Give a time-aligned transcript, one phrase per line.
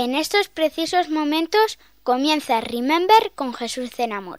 [0.00, 4.36] En estos precisos momentos comienza Remember con Jesús Cenamor.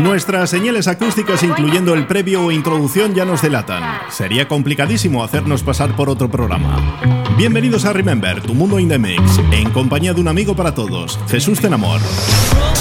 [0.00, 3.82] Nuestras señales acústicas, incluyendo el previo o introducción, ya nos delatan.
[4.08, 6.98] Sería complicadísimo hacernos pasar por otro programa.
[7.36, 11.18] Bienvenidos a Remember, tu mundo in the mix, en compañía de un amigo para todos,
[11.28, 12.00] Jesús Tenamor.
[12.00, 12.79] la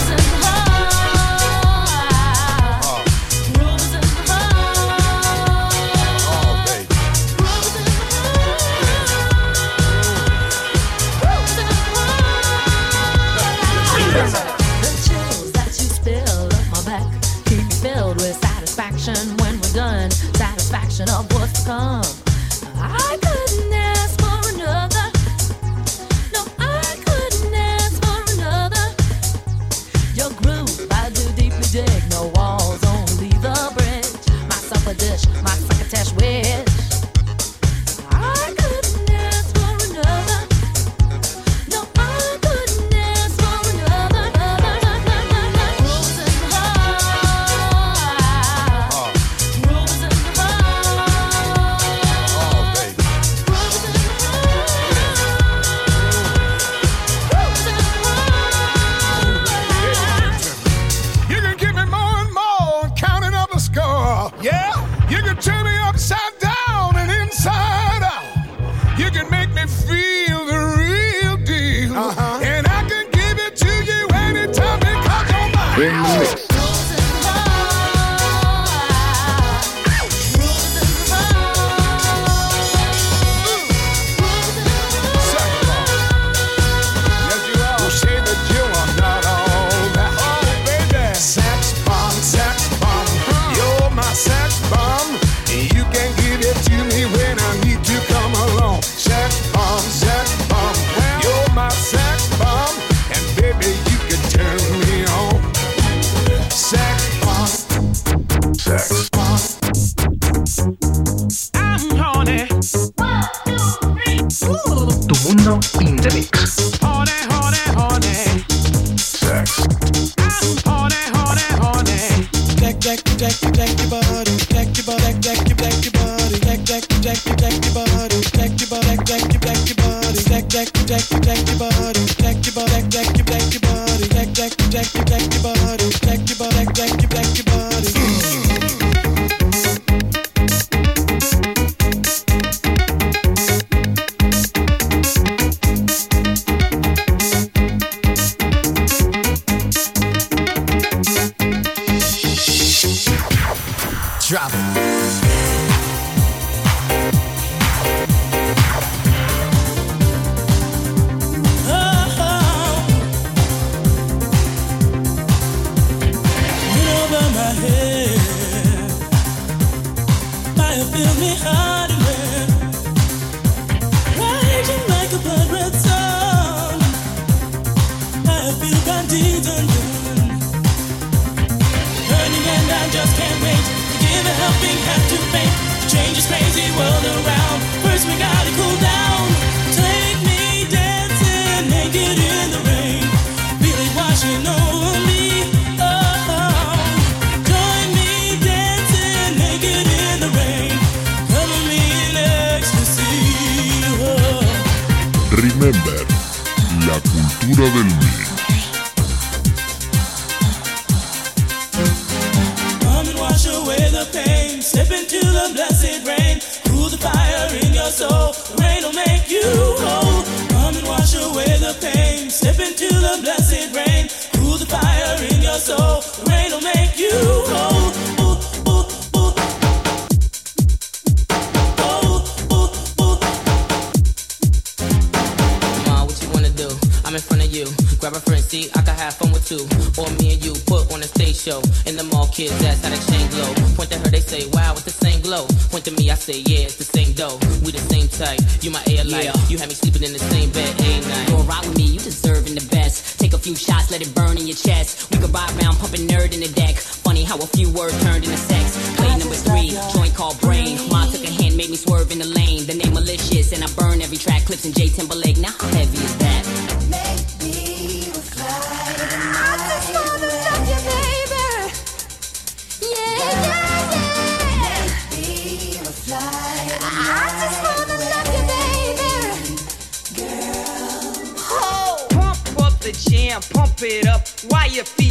[248.85, 249.05] my air.
[249.05, 249.33] Yeah.
[249.47, 251.29] You had me sleeping in the same bed, ain't right.
[251.29, 253.19] You're right with me, you deserving the best.
[253.19, 255.11] Take a few shots, let it burn in your chest.
[255.11, 256.75] We could ride around, pumping nerd in the deck.
[256.75, 258.77] Funny how a few words turned into sex.
[258.95, 260.77] Play number three, joint called brain.
[260.89, 262.65] Ma took a hand, made me swerve in the lane.
[262.65, 264.45] The name malicious, and I burn every track.
[264.45, 266.58] Clips in J Timberlake, now how heavy is that?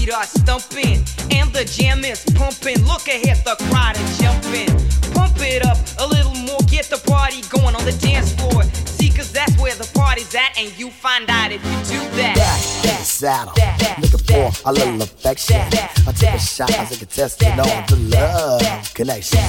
[0.08, 2.82] just thumping, and the jam is pumping.
[2.86, 4.72] Look ahead, the crowd is jumping.
[5.12, 8.62] Pump it up a little more, get the party going on the dance floor.
[9.18, 12.36] Cause that's where the party's at, and you find out if you do that.
[12.36, 13.52] Back, back, saddle.
[14.00, 15.56] Looking for a little affection.
[15.56, 19.40] I took a shot as a contestant on the love connection.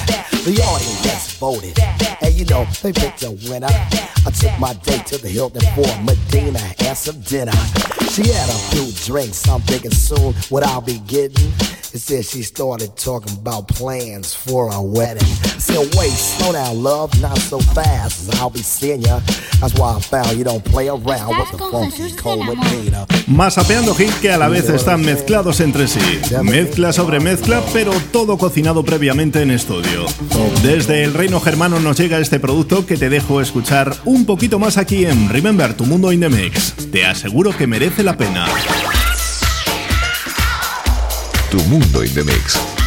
[0.42, 1.78] The audience voted,
[2.20, 3.68] and you know, they picked a winner.
[3.70, 7.54] I took my date to the Hilton for Medina and some dinner.
[8.10, 11.52] She had a few drinks, I'm thinking soon what I'll be getting.
[11.92, 15.26] It said she started talking about plans for a wedding.
[15.26, 18.32] I said, wait, slow down, love, not so fast.
[18.36, 19.20] I'll be seeing ya.
[19.60, 22.48] That's why I found you don't play around with the funky cold
[23.26, 26.00] Más apeando hit que a la vez están mezclados entre sí.
[26.42, 30.06] Mezcla sobre mezcla, pero todo cocinado previamente en estudio.
[30.62, 34.78] Desde el reino germano nos llega este producto que te dejo escuchar un poquito más
[34.78, 36.74] aquí en Remember Tu Mundo in the Mix.
[36.90, 38.46] Te aseguro que merece la pena.
[41.50, 42.79] Tu Mundo in the Mix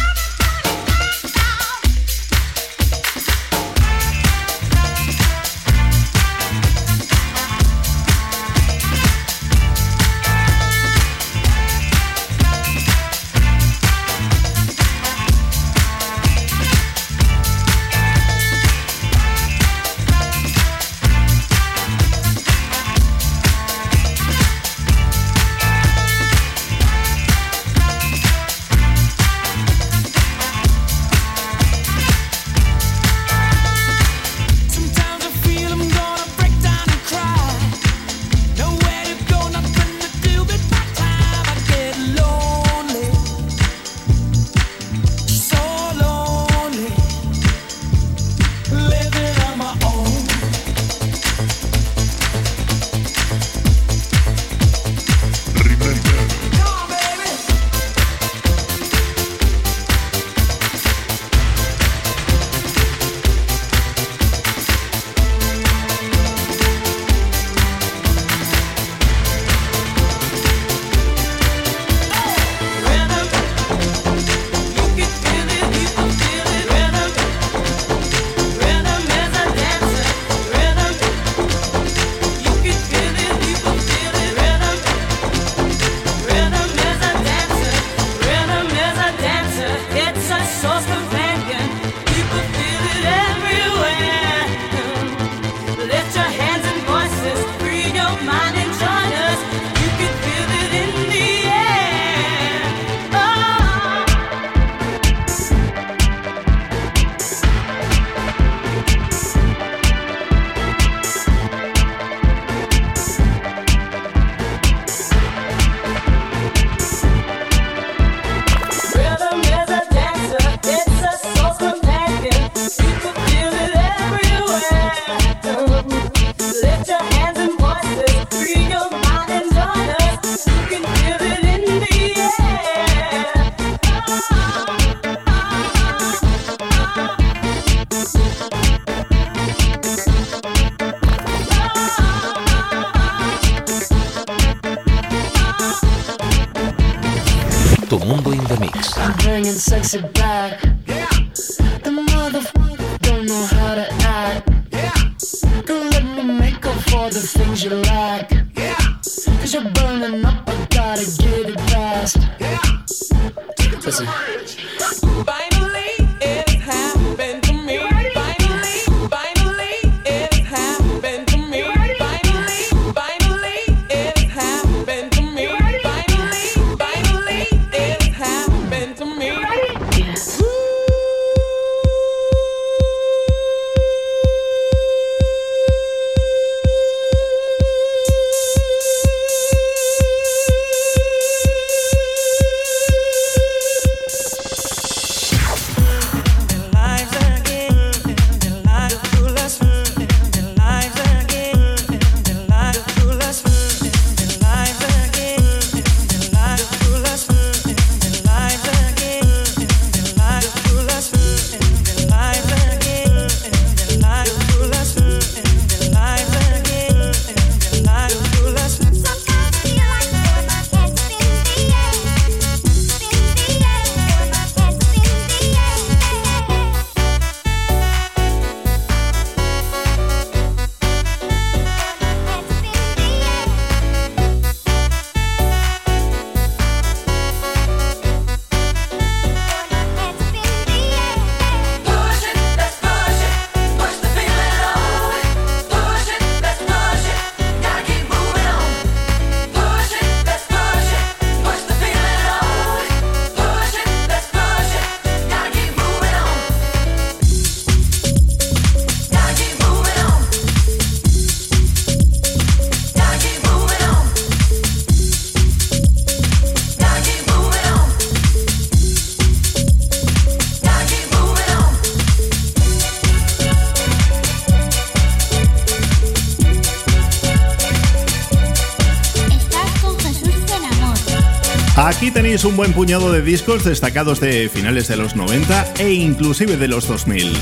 [282.44, 286.86] Un buen puñado de discos destacados de finales de los 90 e inclusive de los
[286.86, 287.32] 2000.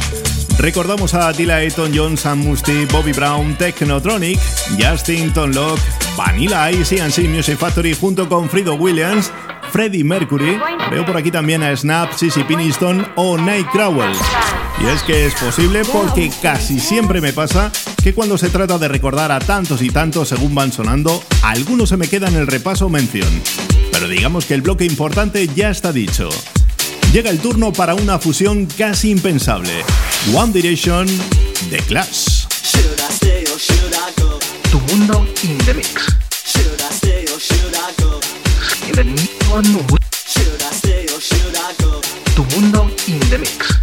[0.59, 4.39] Recordamos a Dilla Eton John, Sam Musty, Bobby Brown, Technotronic,
[4.79, 5.81] Justin Tonlock,
[6.17, 9.33] Vanilla Ice y Music Factory junto con Frido Williams,
[9.73, 14.15] Freddie Mercury, veo por aquí también a Snap, Sissy Piniston o Nightcrawler.
[14.81, 17.73] Y es que es posible porque casi siempre me pasa
[18.05, 21.97] que cuando se trata de recordar a tantos y tantos según van sonando, algunos se
[21.97, 23.29] me quedan en el repaso o mención.
[24.03, 26.29] Pero digamos que el bloque importante ya está dicho.
[27.13, 29.85] Llega el turno para una fusión casi impensable.
[30.35, 31.07] One Direction
[31.71, 32.47] The Clash.
[34.73, 36.05] Tu mundo in the mix.
[42.35, 43.82] Tu mundo in the mix.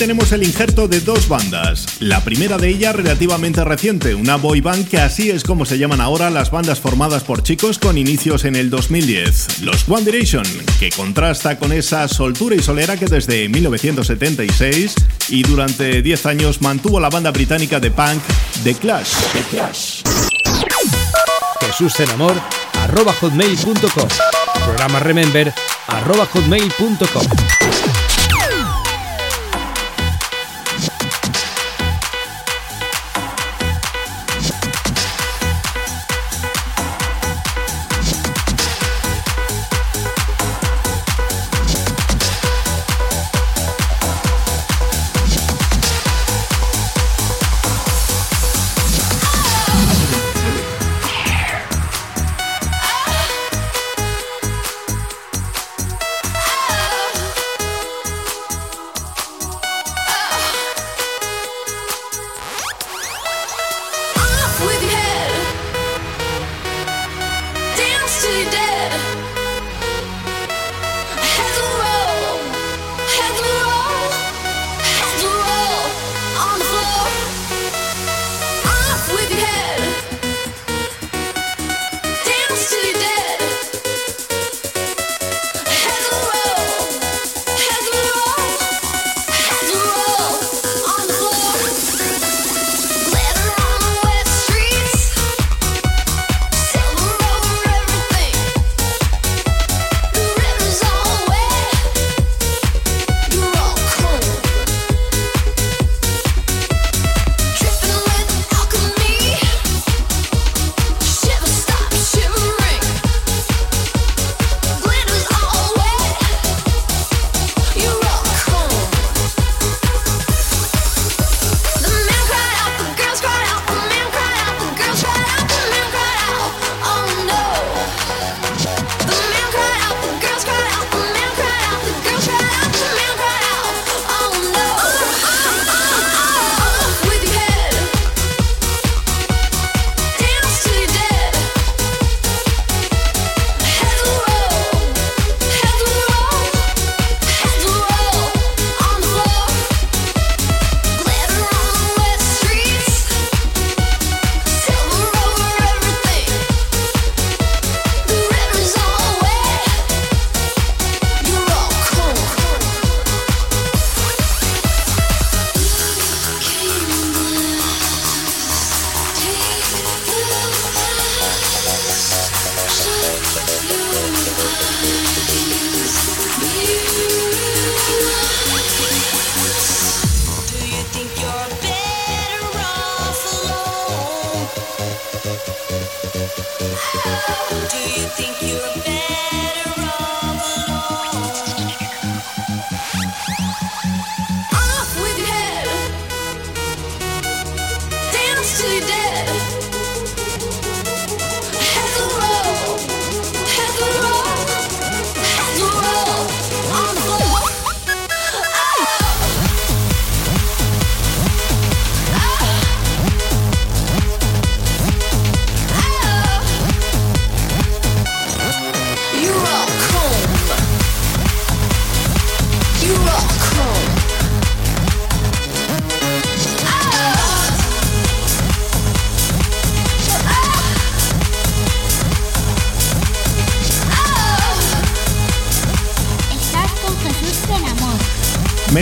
[0.00, 1.84] Tenemos el injerto de dos bandas.
[2.00, 6.00] La primera de ellas relativamente reciente, una boy band que así es como se llaman
[6.00, 9.60] ahora las bandas formadas por chicos con inicios en el 2010.
[9.60, 10.44] Los One Direction,
[10.78, 14.94] que contrasta con esa soltura y solera que desde 1976
[15.28, 18.22] y durante 10 años mantuvo la banda británica de punk
[18.64, 19.12] The Clash.
[21.60, 22.40] Jesús en amor,
[23.20, 24.08] hotmail.com
[24.64, 25.52] programa remember
[25.88, 27.69] arroba hotmail.com.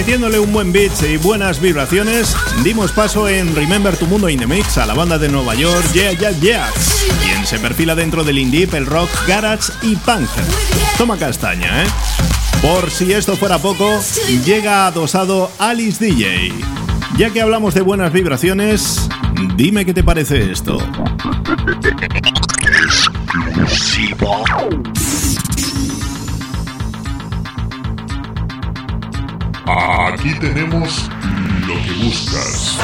[0.08, 4.46] Metiéndole un buen beat y buenas vibraciones, dimos paso en Remember tu Mundo in the
[4.46, 6.70] Mix a la banda de Nueva York Yeah Yeah Yeah,
[7.22, 10.30] quien se perfila dentro del indie, el rock, garage y punk.
[10.96, 11.86] Toma castaña, ¿eh?
[12.62, 14.00] Por si esto fuera poco,
[14.46, 16.54] llega adosado Alice DJ.
[17.18, 19.10] Ya que hablamos de buenas vibraciones,
[19.56, 20.78] dime qué te parece esto.
[29.70, 31.10] Aquí tenemos
[31.66, 32.78] lo que buscas.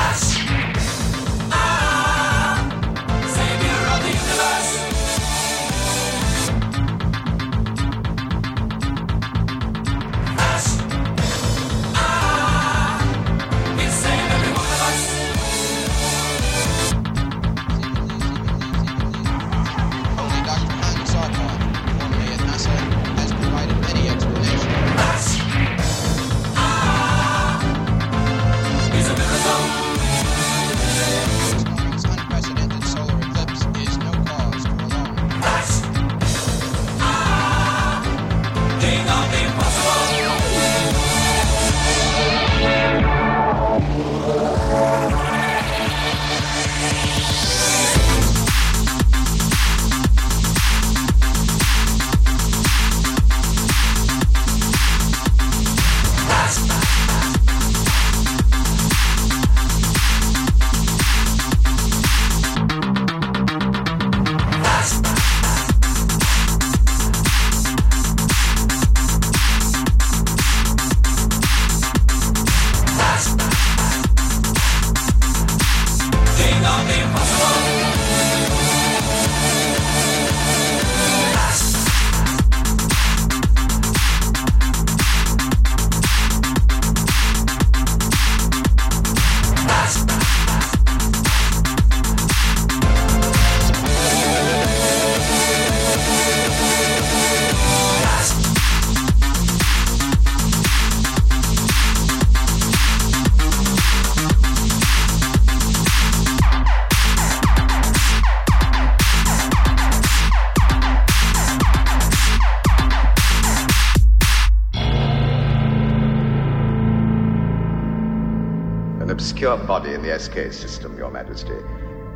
[119.44, 121.58] Obscure body in the SK system, Your Majesty.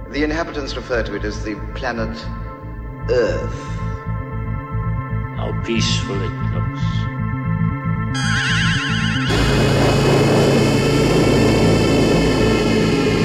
[0.09, 2.17] The inhabitants refer to it as the planet
[3.11, 3.53] Earth.
[5.37, 6.81] How peaceful it looks.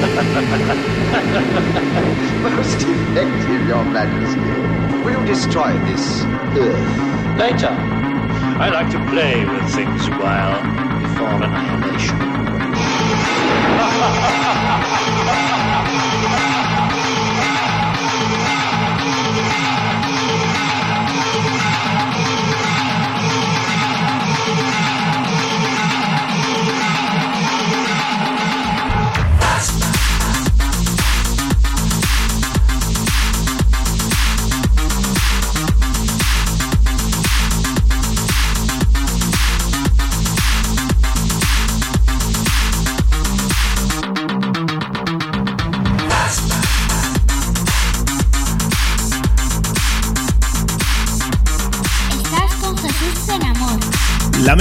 [2.42, 4.38] Most effective, Your Majesty.
[5.02, 6.24] Will you destroy this
[6.58, 7.38] Earth?
[7.38, 7.74] Later.
[8.60, 10.60] I like to play with things a while
[11.00, 12.33] before annihilation.
[14.10, 15.83] 何が?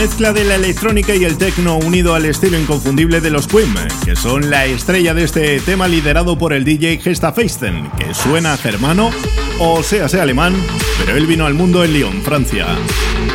[0.04, 4.18] Mezcla de la electrónica y el techno unido al estilo inconfundible de los Queen, que
[4.18, 9.12] son la estrella de este tema liderado por el DJ Gesta Feisten, que suena germano
[9.62, 10.62] o sea, sea alemán,
[11.00, 12.68] pero él vino al mundo en Lyon, Francia.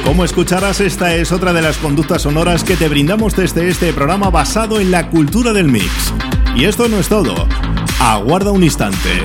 [0.05, 4.29] Como escucharás, esta es otra de las conductas sonoras que te brindamos desde este programa
[4.29, 6.13] basado en la cultura del mix.
[6.55, 7.49] Y esto no es todo.
[7.99, 9.23] Aguarda un instante.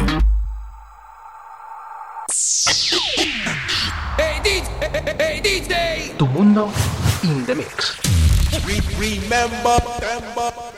[6.18, 6.72] Tu mundo
[7.24, 7.98] in the mix.
[9.00, 10.74] Remember, remember.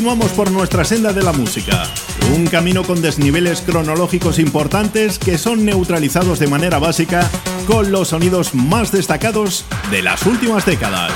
[0.00, 1.82] continuamos por nuestra senda de la música.
[2.34, 7.30] Un camino con desniveles cronológicos importantes que son neutralizados de manera básica
[7.66, 11.12] con los sonidos más destacados de las últimas décadas.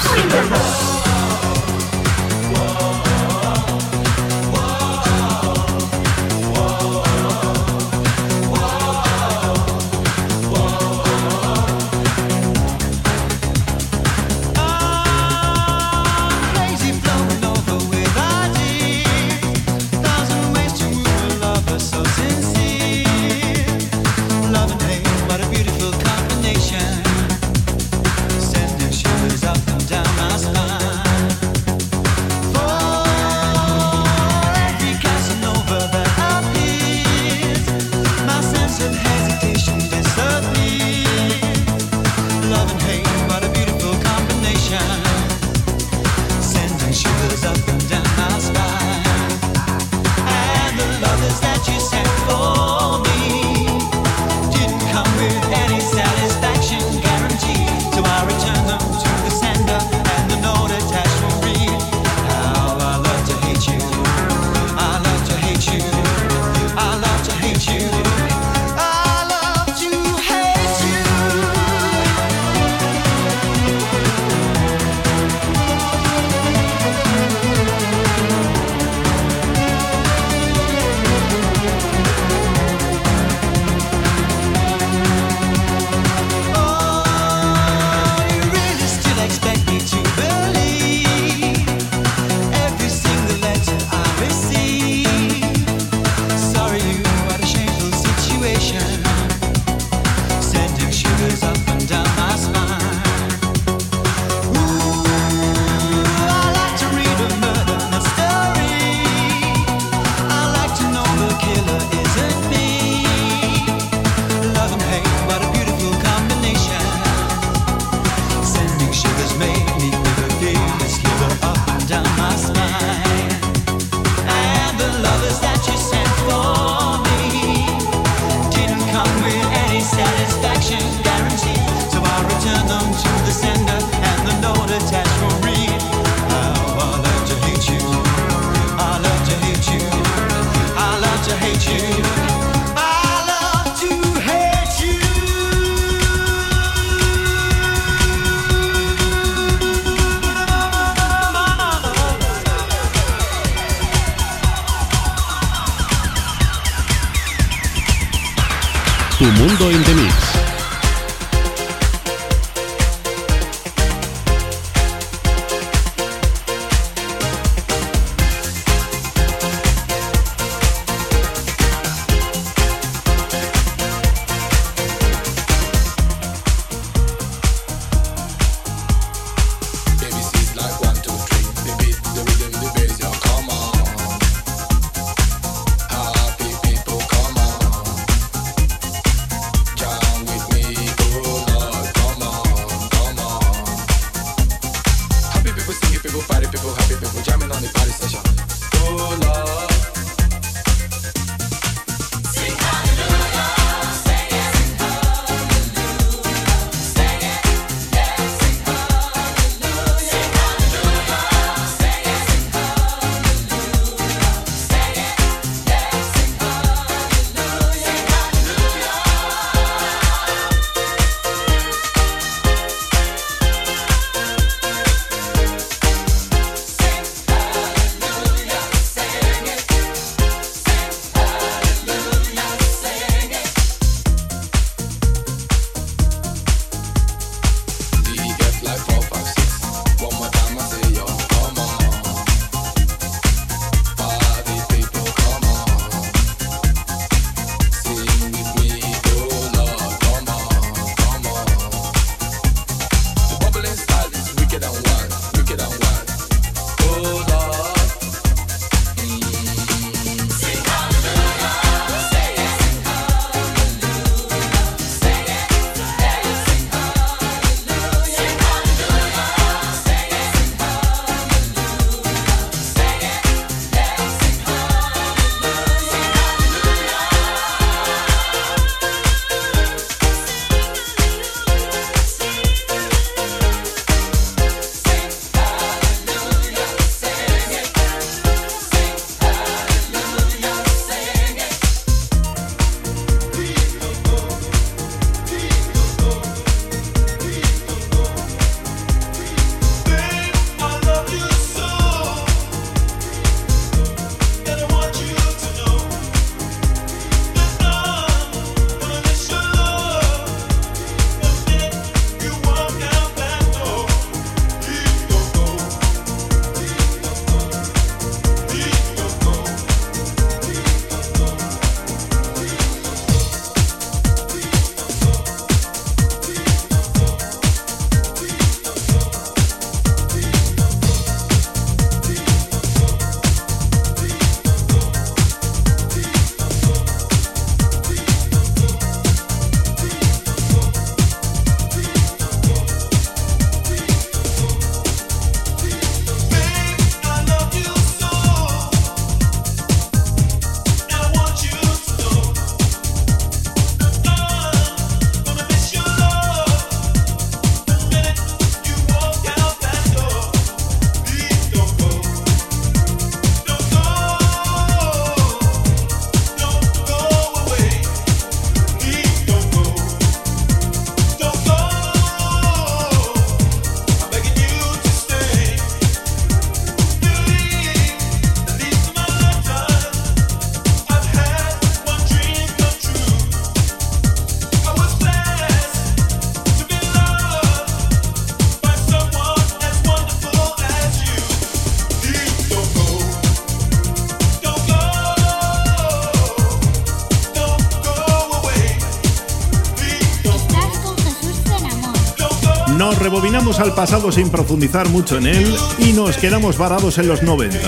[403.35, 407.59] Al pasado sin profundizar mucho en él y nos quedamos varados en los 90.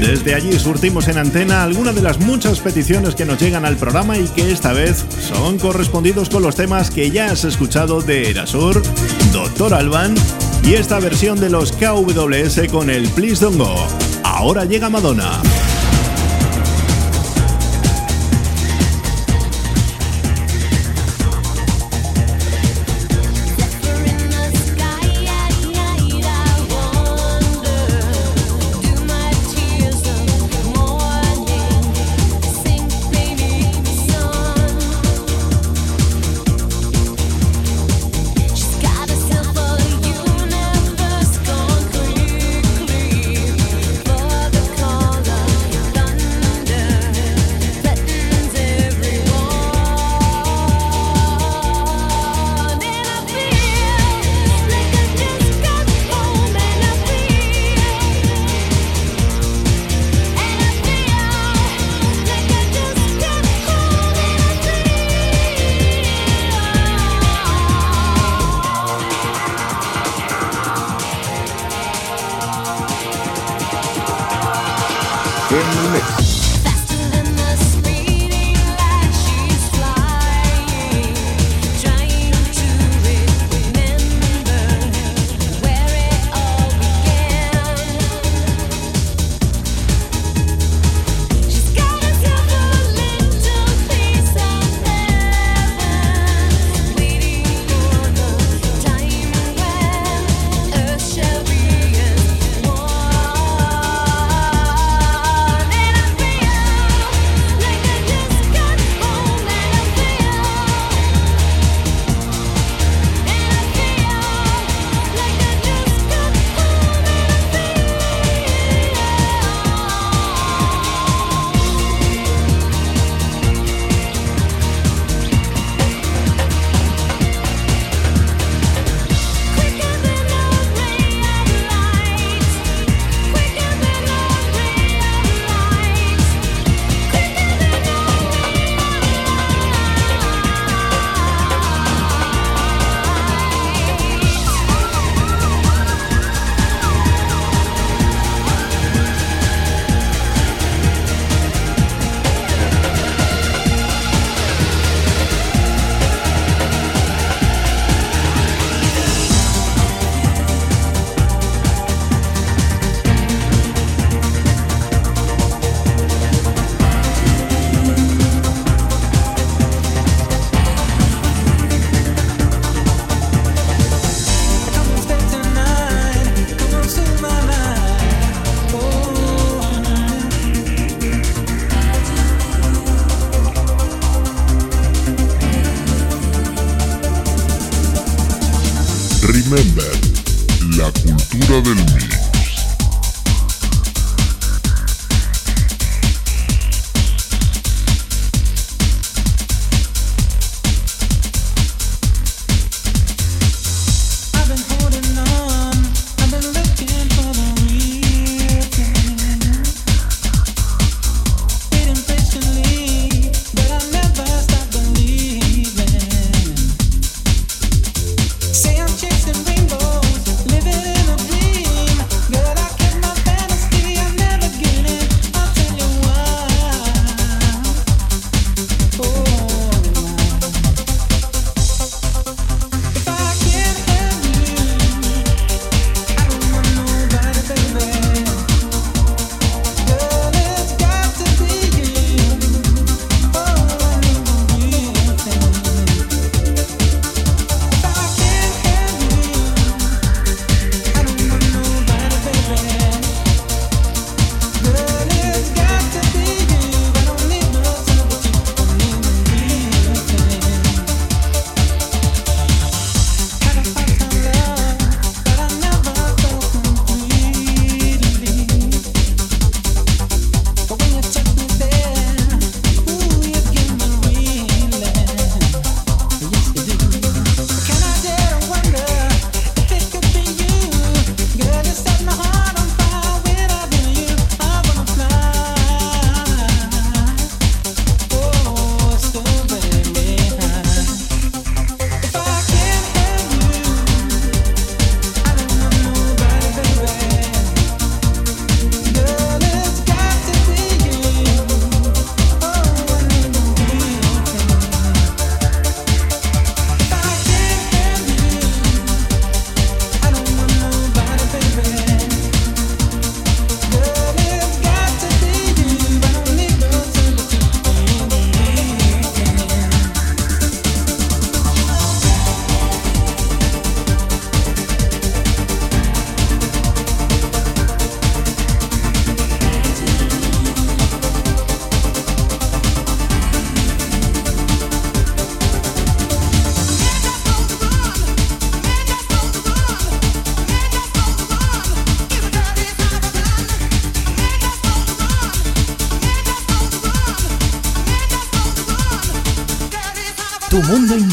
[0.00, 4.18] Desde allí surtimos en antena algunas de las muchas peticiones que nos llegan al programa
[4.18, 8.82] y que esta vez son correspondidos con los temas que ya has escuchado de Erasur,
[9.32, 10.16] Doctor Alban
[10.64, 13.72] y esta versión de los KWS con el Please Don't Go.
[14.24, 15.40] Ahora llega Madonna.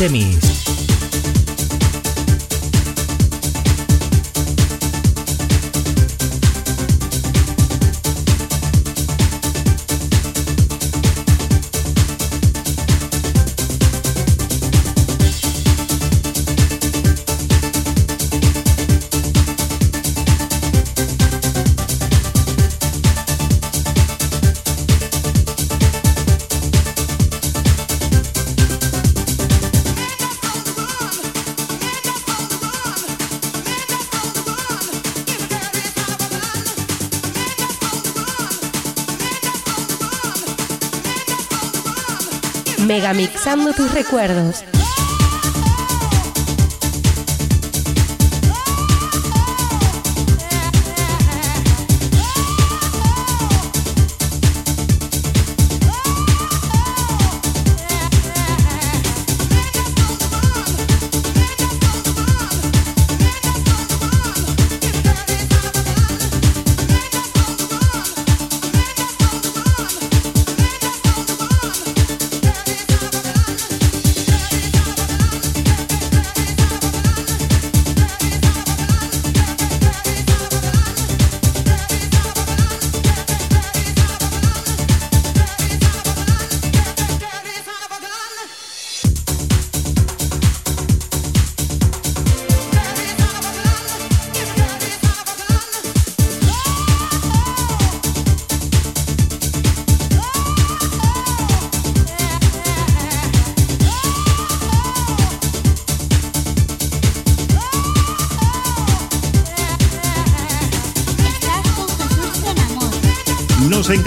[0.02, 0.31] Mundo in
[42.92, 44.66] megamixando tus recuerdos.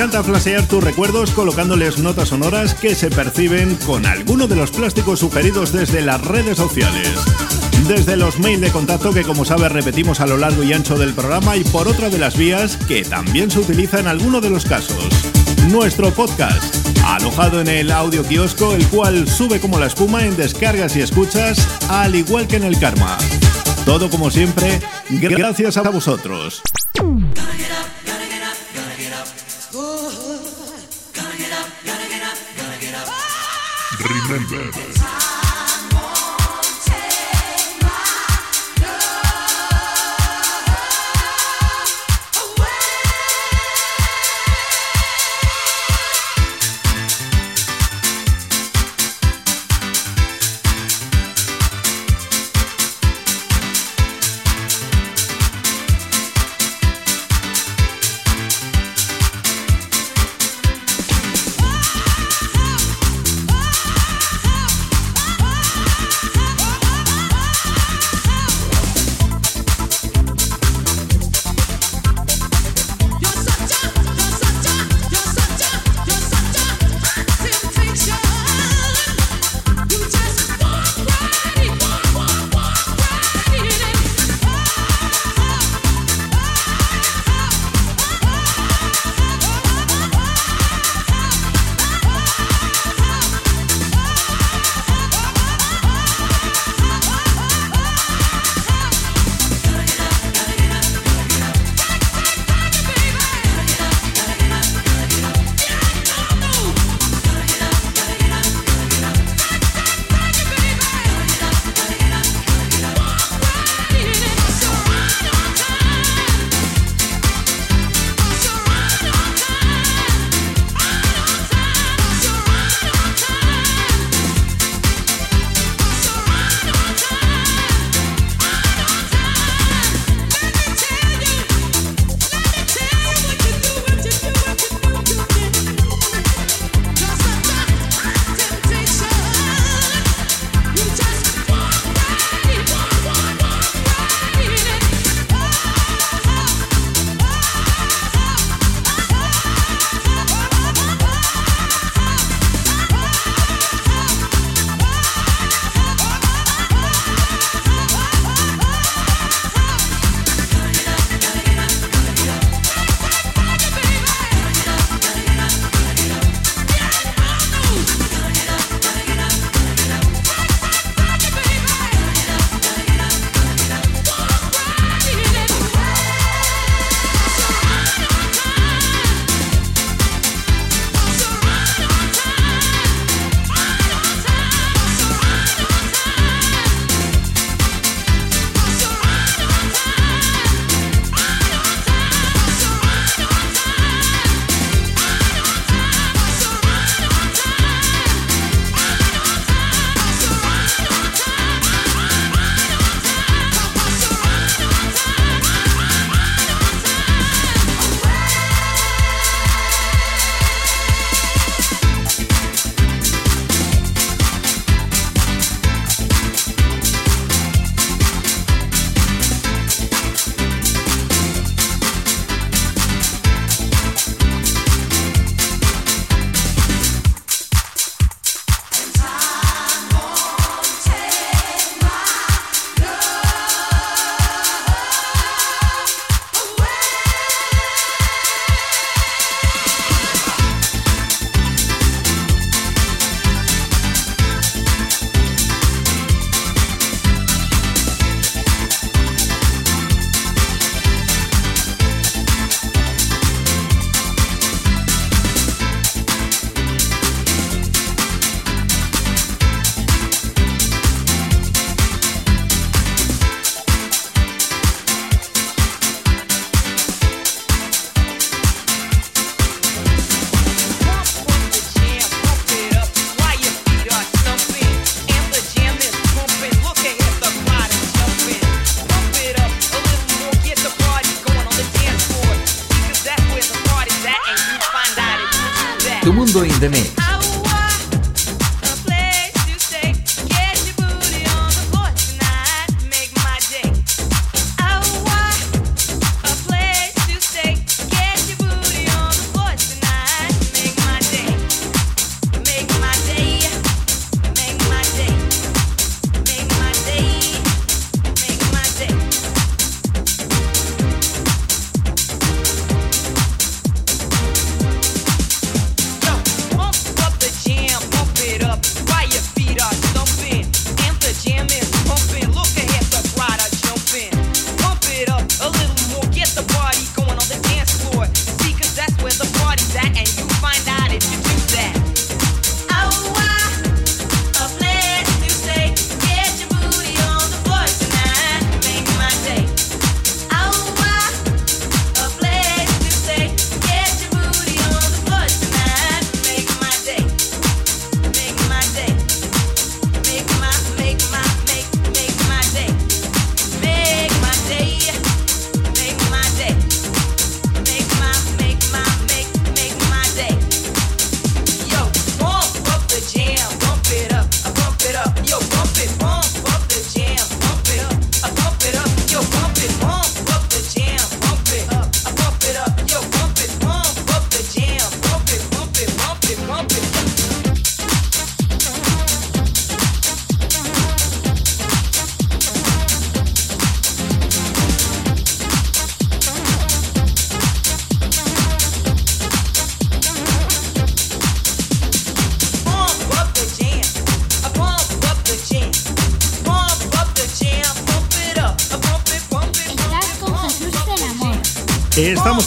[0.05, 5.21] Encanta flashear tus recuerdos colocándoles notas sonoras que se perciben con alguno de los plásticos
[5.21, 7.09] sugeridos desde las redes sociales.
[7.89, 11.15] Desde los mails de contacto que como sabes repetimos a lo largo y ancho del
[11.15, 14.67] programa y por otra de las vías que también se utiliza en alguno de los
[14.67, 15.09] casos.
[15.71, 16.63] Nuestro podcast,
[17.07, 21.67] alojado en el audio kiosco, el cual sube como la espuma en descargas y escuchas,
[21.89, 23.17] al igual que en el karma.
[23.87, 26.61] Todo como siempre, gracias a vosotros.
[34.31, 34.94] Remember.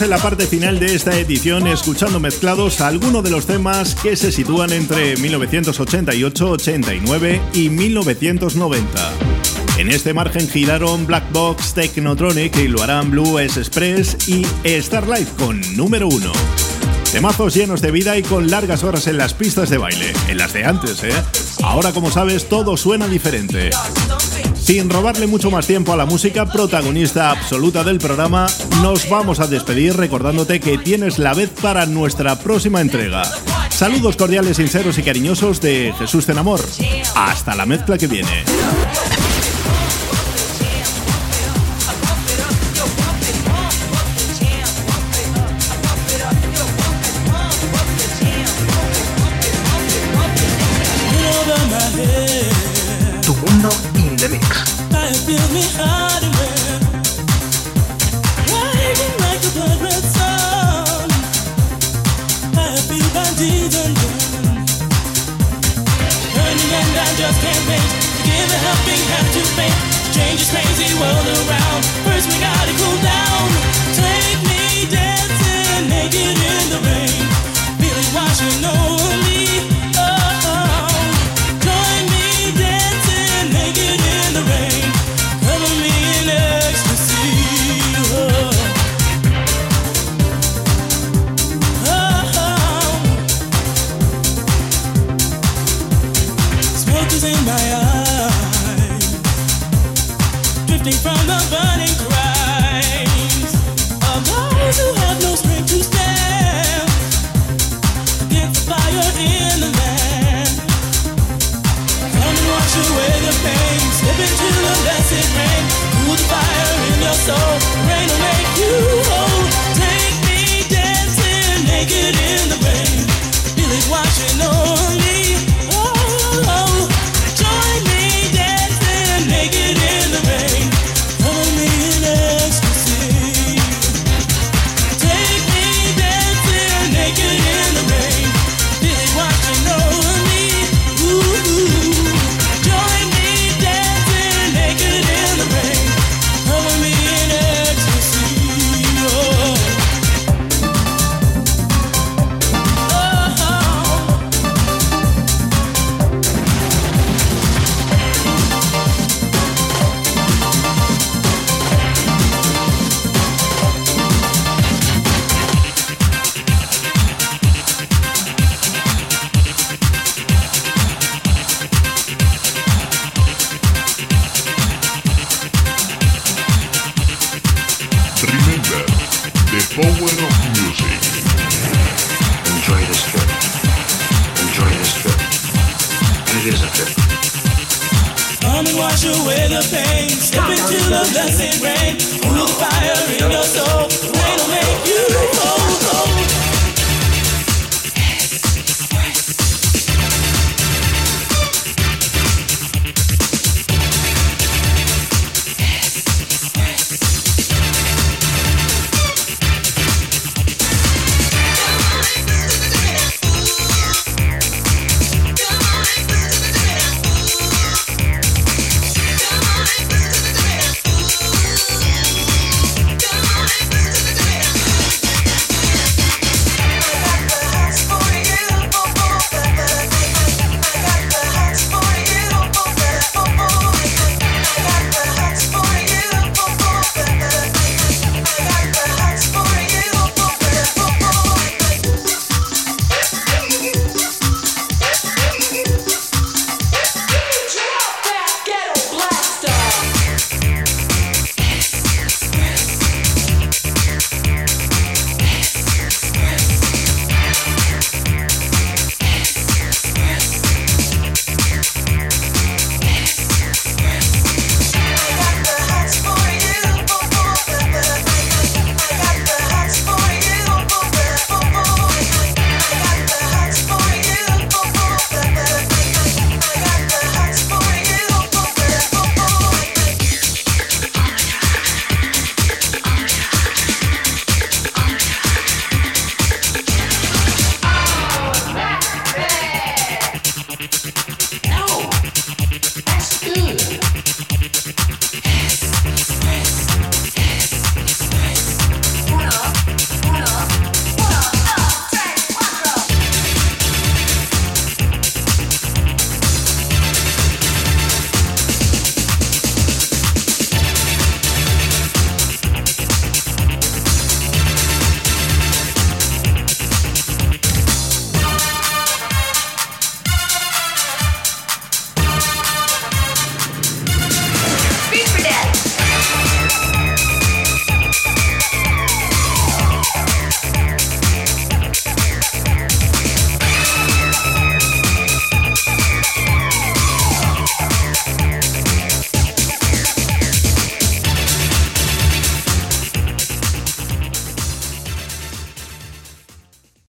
[0.07, 4.71] La parte final de esta edición escuchando mezclados algunos de los temas que se sitúan
[4.71, 9.13] entre 1988, 89 y 1990.
[9.77, 15.59] En este margen giraron Black Box, Technotronic y lo Blue S Express y Starlight con
[15.75, 16.31] número 1.
[17.11, 20.53] Temazos llenos de vida y con largas horas en las pistas de baile, en las
[20.53, 21.23] de antes, ¿eh?
[21.63, 23.71] Ahora, como sabes, todo suena diferente.
[24.67, 28.47] Sin robarle mucho más tiempo a la música protagonista absoluta del programa,
[28.81, 33.23] nos vamos a despedir recordándote que tienes la vez para nuestra próxima entrega.
[33.69, 36.59] Saludos cordiales, sinceros y cariñosos de Jesús Amor.
[37.15, 38.43] Hasta la mezcla que viene.